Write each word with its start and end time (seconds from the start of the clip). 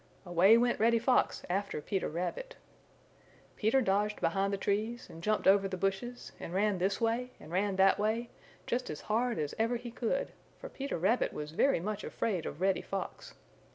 Away 0.25 0.57
went 0.57 0.79
Reddy 0.79 0.97
Fox 0.97 1.43
after 1.47 1.79
Peter 1.79 2.09
Rabbit. 2.09 2.55
Peter 3.55 3.81
dodged 3.83 4.19
behind 4.19 4.51
the 4.51 4.57
trees, 4.57 5.07
and 5.11 5.21
jumped 5.21 5.45
over 5.47 5.67
the 5.67 5.77
bushes, 5.77 6.31
and 6.39 6.55
ran 6.55 6.79
this 6.79 6.99
way 6.99 7.33
and 7.39 7.51
ran 7.51 7.75
that 7.75 7.99
way, 7.99 8.31
just 8.65 8.89
as 8.89 9.01
hard 9.01 9.37
as 9.37 9.53
ever 9.59 9.75
he 9.75 9.91
could, 9.91 10.31
for 10.57 10.69
Peter 10.69 10.97
Rabbit 10.97 11.33
was 11.33 11.51
very 11.51 11.79
much 11.79 12.03
afraid 12.03 12.47
of 12.47 12.61
Reddy 12.61 12.81
Fox. 12.81 13.35